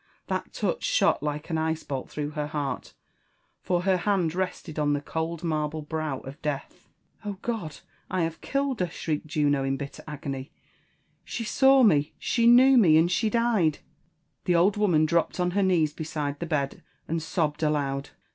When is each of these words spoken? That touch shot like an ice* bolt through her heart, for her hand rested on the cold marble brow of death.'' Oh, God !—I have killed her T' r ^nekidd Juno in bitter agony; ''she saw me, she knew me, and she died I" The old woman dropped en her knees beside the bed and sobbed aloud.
That 0.25 0.51
touch 0.51 0.81
shot 0.83 1.21
like 1.21 1.51
an 1.51 1.59
ice* 1.59 1.83
bolt 1.83 2.09
through 2.09 2.31
her 2.31 2.47
heart, 2.47 2.95
for 3.61 3.81
her 3.83 3.97
hand 3.97 4.33
rested 4.33 4.79
on 4.79 4.93
the 4.93 4.99
cold 4.99 5.43
marble 5.43 5.83
brow 5.83 6.21
of 6.21 6.41
death.'' 6.41 6.89
Oh, 7.23 7.37
God 7.43 7.77
!—I 8.09 8.23
have 8.23 8.41
killed 8.41 8.79
her 8.79 8.87
T' 8.87 9.11
r 9.13 9.17
^nekidd 9.19 9.27
Juno 9.27 9.63
in 9.63 9.77
bitter 9.77 10.03
agony; 10.07 10.51
''she 11.23 11.43
saw 11.45 11.83
me, 11.83 12.15
she 12.17 12.47
knew 12.47 12.77
me, 12.79 12.97
and 12.97 13.11
she 13.11 13.29
died 13.29 13.77
I" 13.77 13.85
The 14.45 14.55
old 14.55 14.75
woman 14.75 15.05
dropped 15.05 15.39
en 15.39 15.51
her 15.51 15.61
knees 15.61 15.93
beside 15.93 16.39
the 16.39 16.47
bed 16.47 16.81
and 17.07 17.21
sobbed 17.21 17.61
aloud. 17.61 18.09